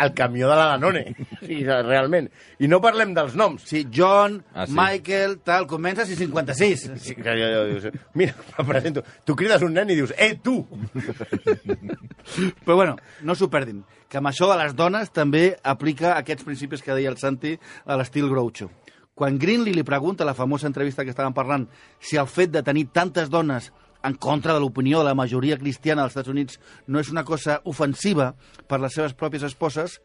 [0.04, 1.06] el camió de la Danone.
[1.42, 2.28] Sí, realment.
[2.60, 3.64] I no parlem dels noms.
[3.70, 4.74] Sí, John, Ah, sí.
[4.76, 6.86] Michael, tal, comences i 56.
[7.02, 9.04] Sí, que jo, jo, jo, mira, em presento.
[9.24, 10.60] Tu crides un nen i dius, eh, tu!
[12.64, 16.84] Però bueno, no s'ho perdin, que amb això de les dones també aplica aquests principis
[16.84, 18.70] que deia el Santi a l'estil Groucho.
[19.14, 21.68] Quan Greenlee li pregunta a la famosa entrevista que estàvem parlant
[22.02, 23.68] si el fet de tenir tantes dones
[24.04, 27.62] en contra de l'opinió de la majoria cristiana dels Estats Units no és una cosa
[27.64, 28.34] ofensiva
[28.68, 30.02] per les seves pròpies esposes,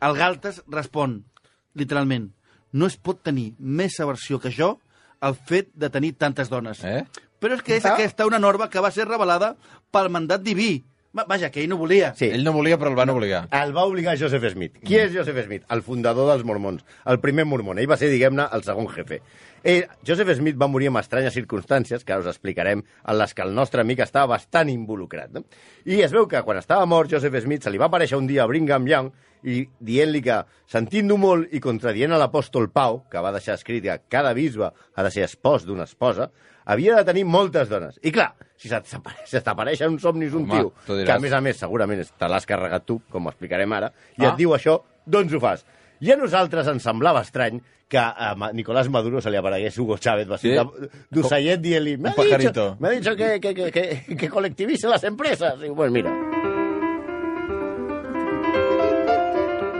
[0.00, 1.24] el Galtes respon,
[1.74, 2.30] literalment,
[2.72, 4.76] no es pot tenir més aversió que jo
[5.20, 6.82] el fet de tenir tantes dones.
[6.84, 7.04] Eh?
[7.40, 7.94] Però és que és Ah.
[7.94, 9.56] aquesta una norma que va ser revelada
[9.90, 10.84] pel mandat diví.
[11.12, 12.14] Va- Vaja, que ell no volia.
[12.14, 12.26] Sí.
[12.26, 13.48] ell no volia, però el van obligar.
[13.50, 14.76] El va obligar Joseph Smith.
[14.84, 15.64] Qui és Joseph Smith?
[15.68, 17.78] El fundador dels mormons, el primer mormon.
[17.80, 19.20] Ell va ser, diguem-ne, el segon jefe.
[19.62, 23.42] Ell, Joseph Smith va morir amb estranyes circumstàncies, que ara us explicarem, en les que
[23.44, 25.32] el nostre amic estava bastant involucrat.
[25.34, 25.42] No?
[25.84, 28.44] I es veu que quan estava mort Joseph Smith se li va aparèixer un dia
[28.44, 29.10] a Brigham Young
[29.44, 30.38] i dient-li que,
[30.68, 35.02] sentint-ho molt i contradient a l'apòstol Pau, que va deixar escrit que cada bisbe ha
[35.04, 36.30] de ser espòs d'una esposa,
[36.64, 37.98] havia de tenir moltes dones.
[38.04, 41.06] I clar, si se t'apareix en somnis un Home, tio tu diràs.
[41.06, 44.24] que a més a més segurament te l'has carregat tu, com ho explicarem ara, i
[44.24, 44.30] Ah.
[44.32, 45.64] et diu això, doncs ho fas.
[46.00, 50.26] I a nosaltres ens semblava estrany que a Nicolás Maduro se li aparegués Hugo Chávez
[50.28, 50.58] vestit Sí?
[50.58, 50.88] sí?
[51.10, 55.04] d'ocellet dient-li "Me ha dicho- me ha dicho que, que, que, que, que colectivice las
[55.04, 55.54] empresas.
[55.62, 56.10] I, pues mira,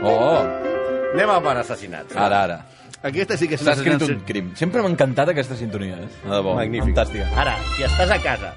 [0.03, 0.41] Oh,
[1.13, 2.15] anem a per assassinats.
[2.17, 2.65] ara, ara.
[3.03, 4.55] Aquesta sí que és S'ha una escrit sensació- un crim.
[4.55, 6.07] Sempre m'ha encantat aquesta sintonia, eh?
[6.23, 6.55] De debò.
[6.55, 6.93] Magnífic.
[6.95, 7.27] Fantàstica.
[7.37, 8.53] Ara, si estàs a casa,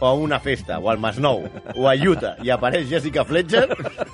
[0.00, 1.44] o a una festa, o al Masnou,
[1.76, 3.68] o a Utah, i apareix Jessica Fletcher,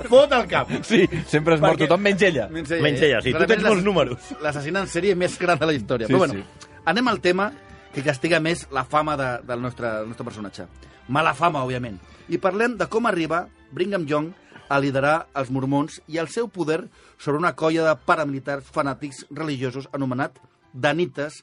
[0.08, 0.68] fot el cap.
[0.86, 2.48] Sí, sempre es mor Perquè- tothom menys ella.
[2.52, 2.82] Menys ella.
[2.82, 3.32] Menys ella, sí.
[3.32, 4.30] Tu tens molts números.
[4.42, 6.06] L'assassinat en sèrie més gran de la història.
[6.06, 6.68] Sí, Però bueno, sí.
[6.84, 7.52] anem al tema
[7.94, 10.66] que castiga més la fama de, del, nostre, del nostre personatge.
[11.08, 11.98] Mala fama, òbviament.
[12.30, 14.30] I parlem de com arriba Brigham Young
[14.70, 16.84] a liderar els mormons i el seu poder
[17.18, 20.38] sobre una colla de paramilitars fanàtics religiosos anomenat
[20.72, 21.40] Danites,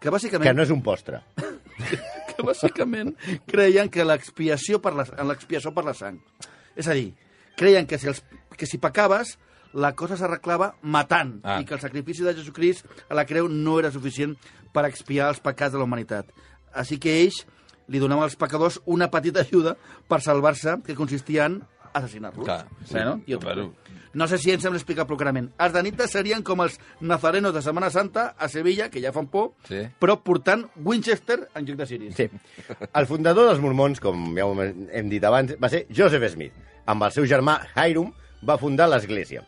[0.00, 1.20] que bàsicament Que no és un postre.
[2.30, 3.14] que bàsicament
[3.50, 6.18] creien que l'expiació per la, en l'expiació per la sang.
[6.76, 7.12] És a dir,
[7.58, 8.22] creien que si, els,
[8.56, 9.36] que si pecaves,
[9.72, 11.60] la cosa s'arreglava matant Ah.
[11.60, 14.36] i que el sacrifici de Jesucrist a la creu no era suficient
[14.74, 16.30] per expiar els pecats de la humanitat.
[16.74, 17.44] Així que ells
[17.90, 19.76] li donaven als pecadors una petita ajuda
[20.08, 21.60] per salvar-se, que consistia en
[21.92, 22.44] assassinar-los.
[22.44, 22.94] Clar, sí.
[22.94, 23.72] Bueno, jo Bueno.
[24.12, 25.50] no sé si ens hem d'explicar prou clarament.
[25.58, 29.52] Els danites serien com els nazarenos de Setmana Santa a Sevilla, que ja fan por,
[29.68, 29.82] Sí.
[30.00, 32.14] però portant Winchester en lloc de ciris.
[32.16, 32.28] Sí.
[32.94, 34.44] El fundador dels mormons, com ja
[34.92, 36.52] hem dit abans, va ser Joseph Smith.
[36.86, 38.12] Amb el seu germà Hiram
[38.48, 39.44] va fundar l'església.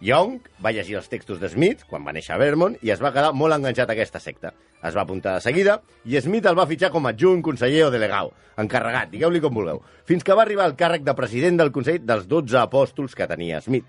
[0.00, 3.12] Young va llegir els textos de Smith quan va néixer a Vermont i es va
[3.12, 4.54] quedar molt enganxat a aquesta secta.
[4.82, 7.90] Es va apuntar de seguida i Smith el va fitxar com a adjunt, conseller o
[7.92, 12.00] delegau, encarregat, digueu-li com vulgueu, fins que va arribar al càrrec de president del Consell
[12.06, 13.84] dels 12 apòstols que tenia Smith.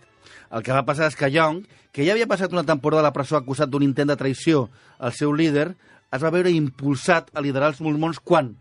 [0.52, 1.64] El que va passar és que Young,
[1.96, 4.68] que ja havia passat una temporada a la presó acusat d'un intent de traïció
[5.00, 5.72] al seu líder,
[6.12, 8.52] es va veure impulsat a liderar els mormons quan,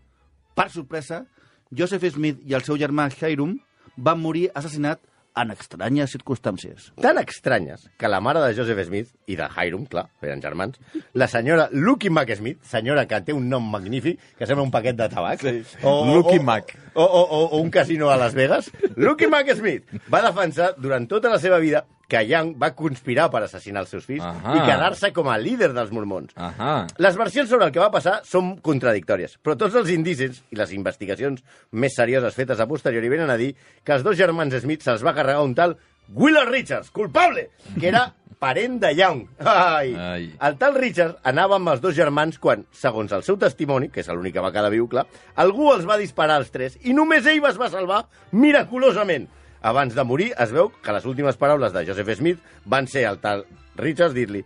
[0.55, 1.25] per sorpresa,
[1.71, 3.57] Joseph Smith i el seu germà Hiram
[3.97, 5.03] van morir assassinat
[5.41, 6.91] en estranyes circumstàncies.
[7.01, 10.79] tan estranyes que la mare de Joseph Smith i de Hiram, clar, eren germans,
[11.13, 14.95] la senyora Lucky Mac Smith, senyora que té un nom magnífic, que sembla un paquet
[14.95, 15.63] de tabac, Sí.
[15.81, 16.75] Lucky Mac.
[16.93, 21.07] O, o, o, o un casino a Las Vegas, Lucky Mac Smith va defensar durant
[21.07, 24.57] tota la seva vida que Young va conspirar per assassinar els seus fills Ahà.
[24.57, 26.33] i quedar-se com a líder dels mormons.
[26.35, 26.73] Ahà.
[26.99, 30.75] Les versions sobre el que va passar són contradictòries, però tots els indicis i les
[30.75, 33.53] investigacions més serioses fetes a posteriori venen a dir
[33.85, 35.77] que els dos germans Smith se'ls va carregar un tal
[36.11, 37.47] Willard Richards, culpable,
[37.79, 38.09] que era
[38.41, 39.27] parent de Young.
[39.39, 39.93] Ai.
[39.95, 40.23] Ai.
[40.41, 44.09] El tal Richards anava amb els dos germans quan, segons el seu testimoni, que és
[44.11, 45.05] l'únic que va quedar viu, clar,
[45.39, 49.29] algú els va disparar als tres i només ell es va salvar miraculosament.
[49.61, 53.19] Abans de morir, es veu que les últimes paraules de Joseph Smith van ser al
[53.21, 53.45] tal
[53.77, 54.41] Richards dir-li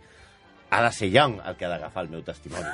[0.70, 2.66] ha de ser Young el que ha d'agafar el meu testimoni.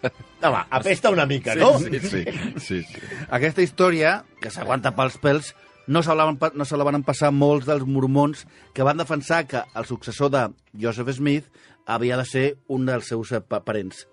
[0.42, 1.78] Home, apesta una mica, no?
[1.78, 2.24] Sí, sí,
[2.58, 3.00] sí, sí.
[3.30, 5.52] Aquesta història, que s'aguanta pels pèls,
[5.86, 8.42] no se la van, no se la van passar molts dels mormons
[8.74, 10.42] que van defensar que el successor de
[10.82, 11.46] Joseph Smith
[11.86, 14.08] havia de ser un dels seus pa- parents.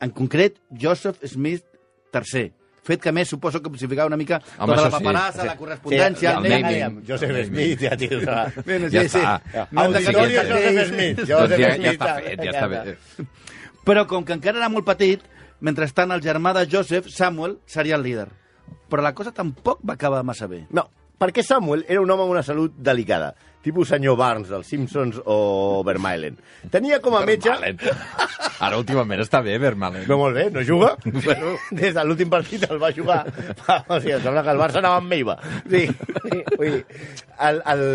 [0.00, 1.64] En concret, Joseph Smith
[2.14, 2.52] III.
[2.86, 5.04] Fet que a més suposo que significava una mica Home, tota la això sí.
[5.04, 7.00] paperassa, la correspondència, el el naming.
[7.08, 8.20] Joseph Smith, ja, tio.
[8.22, 8.44] Ja.
[8.66, 9.18] Bueno, Ja sí, sí.
[9.18, 9.66] està.
[9.72, 10.86] Hem de Joseph.
[10.92, 11.22] Smith.
[11.26, 13.26] Joseph ja, ja Smith, està fet, ja està bé.
[13.86, 15.22] Però com que encara era molt petit,
[15.60, 18.28] mentrestant el germà de Joseph, Samuel, seria el líder.
[18.90, 20.64] Però la cosa tampoc va acabar massa bé.
[20.70, 20.86] No,
[21.18, 23.32] perquè Samuel era un home amb una salut delicada,
[23.64, 26.38] tipus senyor Barnes dels Simpsons o Vermaelen.
[26.70, 27.54] Tenia com a metge...
[28.66, 30.06] Ara últimament està bé, Vermaelen.
[30.08, 30.94] No, molt bé, no juga.
[31.26, 33.24] Bueno, des de l'últim partit el va jugar.
[33.88, 35.36] O sigui, em sembla que el Barça anava amb Meiva.
[35.66, 37.04] Sí, sí, vull dir,
[37.50, 37.86] el, el,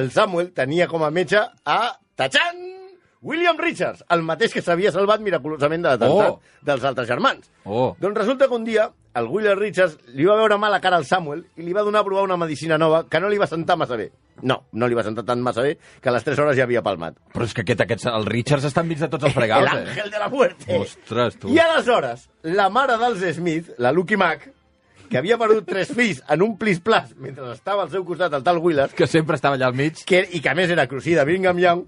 [0.00, 1.80] el Samuel tenia com a metge a
[2.16, 2.79] Tachan
[3.22, 6.40] William Richards, el mateix que s'havia salvat miraculosament de l'atemptat Oh.
[6.64, 7.50] dels altres germans.
[7.64, 7.94] Oh.
[8.00, 11.44] Doncs resulta que un dia el William Richards li va veure mala cara al Samuel
[11.56, 13.96] i li va donar a provar una medicina nova que no li va sentar massa
[13.96, 14.10] bé.
[14.42, 16.80] No, no li va sentar tan massa bé que a les 3 hores ja havia
[16.80, 17.18] palmat.
[17.34, 19.90] Però és que aquest, aquest, el Richards està enmig de tots els fregals, El eh?
[19.90, 20.78] ángel de la muerte.
[20.78, 21.50] Ostres, tu.
[21.52, 24.48] I aleshores, la mare dels Smith, la Lucky Mac,
[25.10, 28.62] que havia perdut tres fills en un plis-plas mentre estava al seu costat el tal
[28.64, 30.00] Willard, Que sempre estava allà al mig.
[30.06, 31.84] que, i que a més era crucí de Brigham Young,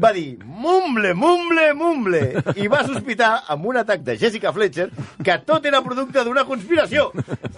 [0.00, 2.22] va dir mumble, mumble, mumble,
[2.56, 4.88] i va sospitar amb un atac de Jessica Fletcher
[5.24, 7.10] que tot era producte d'una conspiració.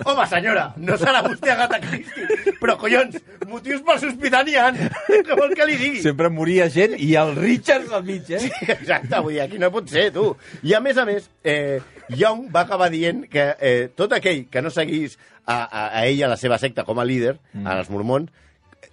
[0.02, 3.18] Home, senyora, no serà vostè Agatha Christie, però collons,
[3.50, 4.68] motius per sospitar n'hi ha.
[5.09, 6.02] Què vol que li digui?
[6.05, 8.42] Sempre moria gent i el Richards al mig, eh?
[8.66, 10.33] Exacte, vull dir, aquí no pot ser, tu.
[10.66, 11.81] I a més a més, eh,
[12.18, 16.26] Young va acabar dient que eh, tot aquell que no seguís a, a, a ella,
[16.26, 17.66] a la seva secta, com a líder, mm.
[17.66, 18.31] a els mormons,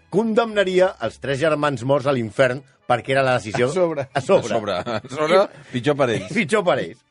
[0.10, 3.70] condemnaria els tres germans morts a l'infern perquè era la decisió...
[3.70, 4.08] A sobre.
[4.10, 4.50] A A sobre.
[4.50, 4.74] sobre.
[4.82, 6.32] A sobre, pitjor per ells.
[6.38, 7.06] Pitjor per ells.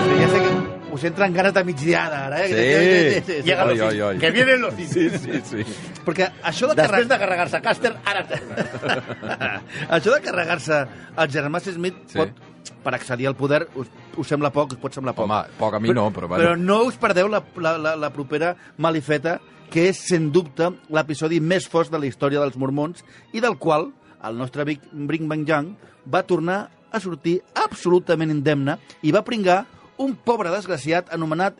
[0.00, 0.52] Sí, ja sé que
[0.96, 3.22] us entren ganes de migdiada, ara, eh?
[3.26, 3.40] Sí.
[3.46, 4.18] Llega los Oi, oi, oi.
[4.18, 5.64] Que vienen los Sí, sí, sí.
[6.06, 7.08] Perquè això de, Després carregar...
[7.12, 8.24] de carregar-se Caster, ara...
[9.96, 10.80] això de carregar-se
[11.16, 12.18] el germà Smith Sí.
[12.18, 12.32] pot,
[12.84, 15.26] per accedir al poder, us, us sembla poc, us pot semblar poc.
[15.28, 16.28] Home, poc a mi no, però...
[16.30, 16.56] Però Bueno.
[16.56, 19.38] no us perdeu la, la, la, la propera malifeta,
[19.70, 23.92] que és, sens dubte, l'episodi més fos de la història dels mormons i del qual
[24.26, 25.74] el nostre amic Brinkman Young
[26.10, 29.62] va tornar a sortir absolutament indemne i va pringar
[30.02, 31.54] un pobre desgraciat anomenat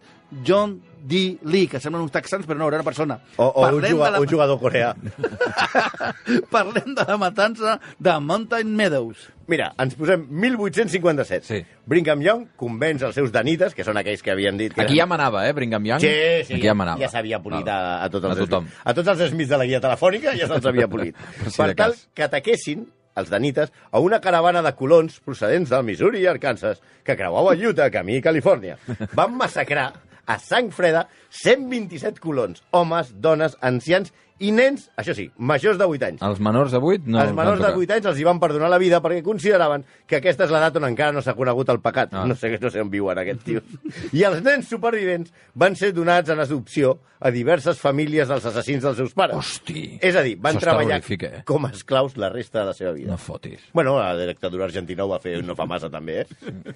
[0.44, 1.38] John D.
[1.48, 3.16] Lee, que semblen uns texans, però no, era una persona.
[3.36, 4.94] O, o un, jugador, de la- un jugador coreà.
[6.50, 9.28] Parlem de la matança de Mountain Meadows.
[9.50, 11.46] Mira, ens posem 1857.
[11.48, 11.60] Sí.
[11.90, 14.74] Brigham Young convenç els seus danites, que són aquells que havien dit...
[14.76, 16.04] Que Aquí eren- ja manava, eh, Brigham Young?
[16.04, 16.12] Sí,
[16.46, 17.00] sí, Aquí ja manava.
[17.02, 18.68] ja s'havia polit a, a, tots A els tothom.
[18.68, 18.84] Smiths.
[18.84, 21.16] A tots els Smiths de la guia telefònica ja se'ls havia polit.
[21.40, 22.04] Per si per tal cas.
[22.14, 22.84] que ataquessin
[23.20, 27.90] els danites a una caravana de colons procedents del Missouri i Arkansas que creuava Utah
[27.90, 28.76] camí a Califòrnia.
[29.18, 29.88] Van massacrar
[30.30, 31.08] a sang freda
[31.42, 36.22] 127 colons, homes, dones, ancians i nens, això sí, majors de 8 anys.
[36.24, 37.18] Els menors de 8 no...
[37.20, 37.85] els menors no de toca.
[37.85, 40.87] 8 anys els hi van perdonar la vida perquè consideraven que aquesta és l'edat on
[40.88, 42.14] encara no s'ha conegut el pecat.
[42.16, 42.24] Ah.
[42.29, 43.74] No sé, no sé on viuen aquests tios.
[44.16, 48.96] I els nens supervivents van ser donats en adopció a diverses famílies dels assassins dels
[49.03, 49.37] seus pares.
[49.37, 49.85] Hosti.
[50.00, 51.42] És a dir, van treballar eh?
[51.44, 53.12] com a esclaus la resta de la seva vida.
[53.12, 53.68] No fotis.
[53.76, 56.74] Bueno, la dictadura argentina ho va fer no fa massa, també, eh?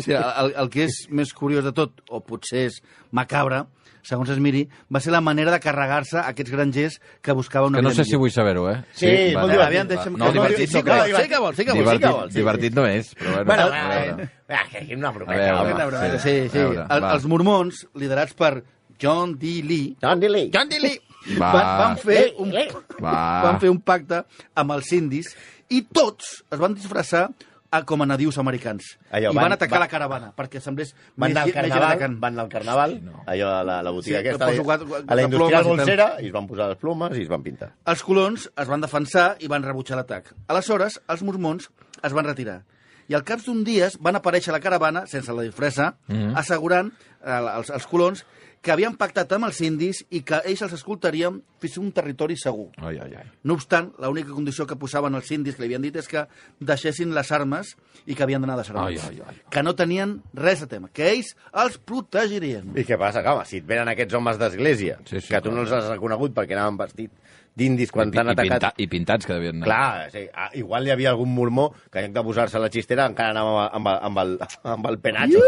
[0.00, 2.80] Sí, el, el que és més curiós de tot, o potser és
[3.12, 3.66] macabre,
[4.02, 7.82] segons es miri, va ser la manera de carregar-se aquests grangers que buscaven una Que
[7.82, 8.20] no sé si millor.
[8.20, 8.82] vull saber-ho, eh?
[8.92, 9.52] Sí, molt va.
[9.52, 9.66] divertit.
[9.66, 10.16] Aviam, deixa'm...
[10.18, 11.16] No, divertit sí, no crec.
[11.22, 11.78] sí que vol, sí que vol.
[11.84, 11.92] Divertit.
[11.92, 12.20] Sí que vol.
[12.20, 12.38] vol, sí.
[12.38, 13.44] Divertit no és, però bueno.
[13.44, 14.28] Bueno, a veure.
[14.48, 15.38] ah, una A brometa.
[15.40, 15.74] veure, home.
[15.74, 16.58] Una brometa, Sí, sí, sí.
[16.58, 18.52] a veure, El, els mormons, liderats per
[19.00, 19.62] John D.
[19.62, 20.50] Lee, John Dilly.
[20.54, 20.78] John D.
[20.80, 21.00] Lee,
[21.40, 21.52] Va.
[21.52, 22.68] van, van, fer un, Lee,
[23.02, 23.42] Va.
[23.44, 25.34] van fer un pacte amb els indis
[25.70, 27.28] i tots es van disfressar
[27.72, 28.98] a, com a nadius americans.
[29.10, 31.62] Allò, I van, van- atacar va- la caravana, perquè semblés Van anar al més gent
[31.64, 32.18] carnaval, atacant.
[32.20, 35.22] van anar al carnaval, allò a la, la botiga Sí, aquesta, poso quatre- a la
[35.22, 35.76] industrial plomes i tal.
[35.76, 37.72] bolsera, i es van posar les plomes i es van pintar.
[37.86, 40.34] Els colons es van defensar i van rebutjar l'atac.
[40.48, 41.70] Aleshores, els mormons
[42.02, 42.62] es van retirar.
[43.08, 46.36] I al cap d'un dies van aparèixer a la caravana, sense la disfressa, Mhm.
[46.36, 46.92] assegurant
[47.24, 48.24] eh, els, els colons
[48.62, 52.36] que havien pactat amb els indis i que ells els escoltarien fins a un territori
[52.38, 52.68] segur.
[52.78, 53.24] Ai, ai, ai.
[53.42, 56.22] No obstant, l'única condició que posaven els indis que li havien dit és que
[56.62, 57.74] deixessin les armes
[58.06, 59.02] i que havien d'anar desarmats.
[59.08, 59.40] Ai, ai, ai.
[59.50, 62.70] Que no tenien res a temer, que ells els protegirien.
[62.78, 65.56] I què passa, home, si et venen aquests homes d'església, Sí, sí, que tu clar.
[65.58, 67.18] no els has reconegut perquè anaven vestits
[67.54, 68.60] d'indis quan t'han atacat...
[68.62, 69.66] pinta, I pintats que devien anar.
[69.66, 73.04] Clar, sí, ah, igual hi havia algun mormó que en lloc de posar-se la xistera
[73.10, 74.32] encara anava amb, el- amb, el,
[74.72, 75.42] amb el penatxo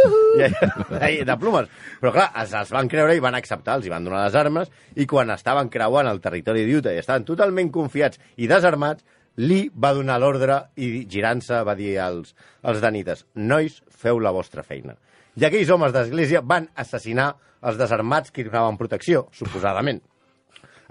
[1.09, 1.71] I- de plomes.
[2.03, 4.71] Però clar, els, els van creure i van acceptar, els hi van donar les armes
[5.01, 9.05] i quan estaven creuant el territori d'Utah i estaven totalment confiats i desarmats,
[9.41, 14.63] Lee va donar l'ordre i girant-se va dir als, als danites «Nois, feu la vostra
[14.63, 14.95] feina».
[15.35, 17.33] I aquells homes d'església van assassinar
[17.67, 19.99] els desarmats que donaven protecció, suposadament.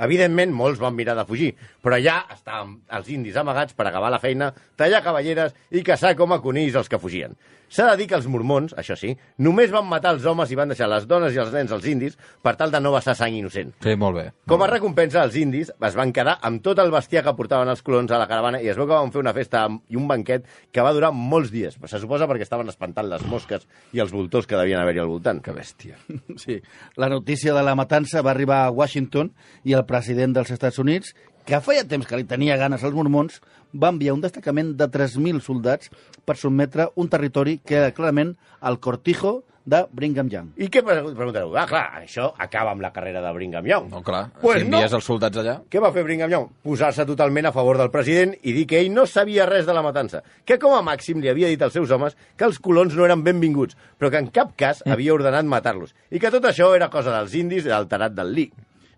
[0.04, 4.22] Evidentment, molts van mirar de fugir, però ja estaven els indis amagats per acabar la
[4.24, 7.36] feina, tallar cavalleres i caçar com a conills els que fugien.
[7.74, 10.70] S'ha de dir que els mormons, això sí, només van matar els homes i van
[10.70, 13.72] deixar les dones i els nens als indis per tal de no vessar sang innocent.
[13.82, 14.26] Sí, molt bé.
[14.50, 17.82] Com a recompensa, els indis es van quedar amb tot el bestiar que portaven els
[17.82, 20.46] colons a la caravana i es veu que van fer una festa i un banquet
[20.70, 21.80] que va durar molts dies.
[21.90, 25.42] Se suposa perquè estaven espantant les mosques i els voltors que devien haver-hi al voltant.
[25.42, 25.98] Que bèstia.
[26.38, 26.60] Sí.
[27.02, 29.34] La notícia de la matança va arribar a Washington
[29.66, 31.16] i el president dels Estats Units,
[31.46, 33.42] que feia temps que li tenia ganes als mormons,
[33.74, 35.90] va enviar un destacament de 3.000 soldats
[36.26, 40.48] per sotmetre un territori que era clarament el cortijo de Brigham Young.
[40.60, 41.54] I què pre- preguntareu?
[41.56, 43.86] Ah, clar, això acaba amb la carrera de Brigham Young.
[43.94, 44.26] No, clar.
[44.42, 44.76] Pues si no.
[44.78, 45.54] envies els soldats allà...
[45.72, 46.50] Què va fer Brigham Young?
[46.68, 49.82] Posar-se totalment a favor del president i dir que ell no sabia res de la
[49.86, 53.06] matança, que com a màxim li havia dit als seus homes que els colons no
[53.08, 54.92] eren benvinguts, però que en cap cas Mm.
[54.98, 58.34] havia ordenat matar-los, i que tot això era cosa dels indis i del tarat del
[58.36, 58.52] Lee.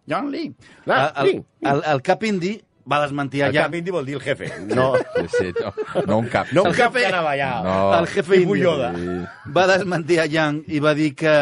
[0.07, 0.53] John Lee.
[0.87, 1.43] Ah, el, Lee.
[1.61, 3.63] el, el cap indi va desmentir El allà...
[3.65, 5.71] cap indi vol dir el jefe, no, Sí, sí, no,
[6.05, 6.51] no un cap.
[6.53, 7.47] no un El cap que anava allà.
[7.65, 7.77] No.
[7.97, 8.91] El jefe indi Yoda.
[9.55, 11.33] va desmentir a Young i va dir que,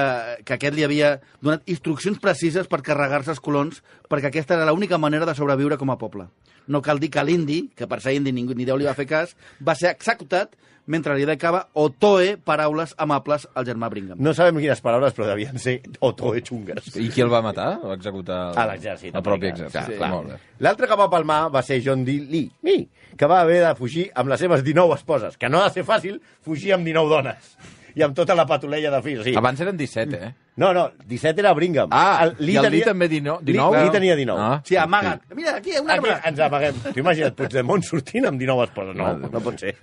[0.45, 4.97] que aquest li havia donat instruccions precises per carregar-se els colons perquè aquesta era l'única
[4.97, 6.29] manera de sobreviure com a poble.
[6.71, 9.05] No cal dir que l'indi, que per ser indi ningú ni Déu li va fer
[9.09, 14.17] cas, va ser executat mentre li dedicava otoe paraules amables al germà Brigham.
[14.19, 16.89] No sabem quines paraules, però devien ser otoe xungues.
[16.99, 17.77] I qui el va matar?
[17.83, 18.39] Va executar...
[18.51, 19.15] el- A l'exèrcit.
[19.15, 19.93] El propi exèrcit.
[19.93, 20.39] Sí, bé.
[20.59, 22.17] L'altre que va palmar va ser John D.
[22.29, 25.69] Lee, Lee, que va haver de fugir amb les seves 19 esposes, que no ha
[25.69, 27.55] de ser fàcil fugir amb 19 dones
[27.95, 29.23] i amb tota la patulella de fills.
[29.27, 29.35] Sí.
[29.37, 30.31] Abans eren 17, eh?
[30.61, 31.89] No, no, 17 era Brigham.
[31.91, 33.41] Ah, i el Lee també 19?
[33.47, 34.39] Lee, Lee tenia 19.
[34.41, 34.59] Ah.
[34.65, 35.23] Sí, amaga't.
[35.35, 36.19] Mira, aquí hi ha un Aquí arbre.
[36.29, 36.75] ens amaguem.
[36.93, 38.95] Tu imagina't Puigdemont sortint amb 19 esposes.
[38.99, 39.73] No, no pot ser.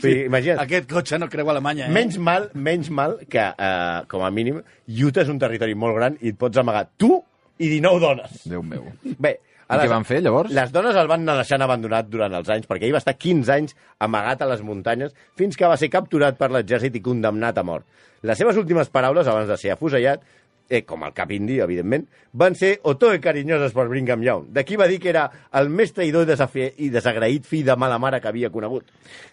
[0.00, 0.62] Sí, imagina't.
[0.64, 1.92] Aquest cotxe no creu Alemanya, eh?
[1.92, 6.16] Menys mal, menys mal que, eh, com a mínim, Utah és un territori molt gran
[6.22, 7.18] i et pots amagar tu
[7.58, 8.40] i 19 dones.
[8.48, 8.88] Déu meu.
[9.20, 10.52] Bé, I què van fer, llavors?
[10.52, 13.52] Les dones el van anar deixant abandonat durant els anys, perquè ell va estar 15
[13.54, 13.74] anys
[14.04, 17.86] amagat a les muntanyes fins que va ser capturat per l'exèrcit i condemnat a mort.
[18.22, 20.20] Les seves últimes paraules, abans de ser afusellat,
[20.68, 24.46] eh, com el cap indi, evidentment, van ser otoe carinyoses per Brigham Young.
[24.52, 27.98] D'aquí va dir que era el més traïdor i, desafi- i desagraït fill de mala
[27.98, 28.84] mare que havia conegut.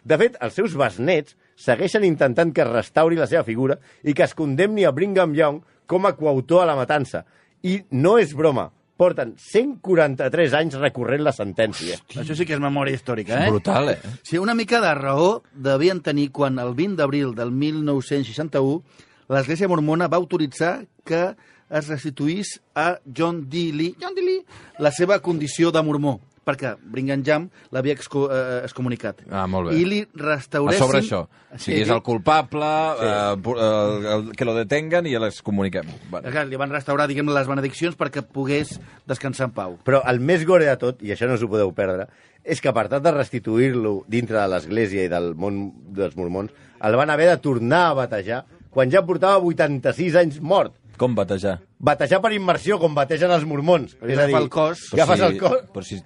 [0.04, 4.24] De fet, els seus besnets segueixen intentant que es restauri la seva figura i que
[4.28, 7.24] es condemni a Brigham Young com a coautor a la matança.
[7.64, 11.98] I no és broma, porten 143 anys recorrent la sentència.
[12.22, 13.50] Això sí que és memòria històrica, eh?
[13.50, 14.18] Brutal, eh?
[14.22, 20.10] Sí, una mica de raó devien tenir quan el 20 d'abril del 1961 l'Església Mormona
[20.12, 21.32] va autoritzar que
[21.72, 23.72] es restituís a John D.
[23.74, 24.22] Lee, John D.
[24.22, 24.46] Lee
[24.78, 29.22] la seva condició de mormó, perquè Young l'havia exco eh, excomunicat.
[29.30, 29.78] Ah, molt bé.
[29.78, 30.82] I li A restauressin...
[30.82, 31.22] sobre això.
[31.52, 33.06] O sigui, és el culpable, sí.
[33.06, 35.90] eh, eh, el, que lo detengan i les comuniquem.
[36.10, 36.32] Bueno.
[36.32, 38.78] Clar, Li van restaurar, diguem les benediccions perquè pogués
[39.08, 39.78] descansar en pau.
[39.86, 42.08] Però el més gore de tot, i això no us ho podeu perdre,
[42.44, 46.98] és que per tal de restituir-lo dintre de l'església i del món dels mormons, el
[46.98, 50.74] van haver de tornar a batejar quan ja portava 86 anys mort.
[50.98, 51.60] Com batejar?
[51.82, 53.96] Batejar per immersió, com bategen els mormons.
[54.02, 54.88] És a dir, el cos.
[54.96, 55.64] Agafes Però el cos...
[55.76, 56.00] Però si...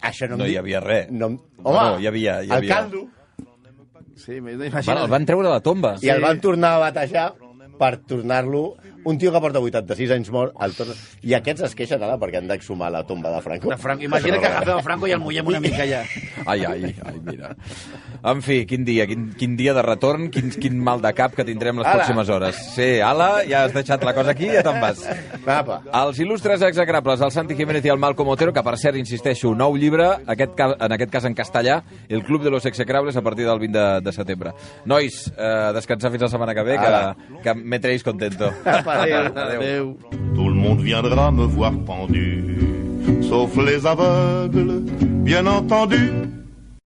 [0.00, 1.10] Això no, No hi havia res.
[1.10, 2.74] No, home, no, hi havia- hi el havia.
[2.74, 3.08] caldo,
[4.16, 5.02] Sí, Van, imagina't.
[5.04, 5.96] el van treure de la tomba.
[6.00, 7.34] i el van tornar a batejar
[7.78, 8.76] per tornar-lo...
[9.06, 10.94] Un tio que porta 86 anys mort, el torna...
[11.22, 13.70] I aquests es queixen ara perquè han d'exhumar la tomba de Franco.
[13.70, 14.02] De Franco.
[14.02, 16.00] Imagina que agafem a Franco i el mullem una mica allà.
[16.44, 17.52] Ai, ai, ai, mira.
[18.26, 21.44] En fi, quin dia, quin, quin dia de retorn, quin, quin mal de cap que
[21.46, 22.00] tindrem les Ala.
[22.02, 22.58] pròximes hores.
[22.74, 25.04] Sí, ala, ja has deixat la cosa aquí i ja te'n vas.
[25.46, 25.78] Apa.
[26.02, 29.76] Els il·lustres execrables, el Santi Jiménez i el Malcom Otero, que per cert, insisteixo, nou
[29.78, 33.46] llibre, aquest, ca- en aquest cas en castellà, El club de los execrables a partir
[33.46, 34.52] del 20 de, de setembre.
[34.84, 37.14] Nois, eh, descansar fins la setmana que ve, Ala.
[37.14, 38.50] que, que me treis contento.
[38.64, 38.95] Adéu.
[40.34, 42.58] Tout le monde viendra me voir pendu,
[43.22, 46.10] sauf les aveugles, bien entendu.